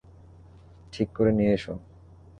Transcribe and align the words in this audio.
ঠিক 0.93 1.09
করে 1.15 1.31
নিয়ে 1.31 1.53
এসো। 1.53 1.73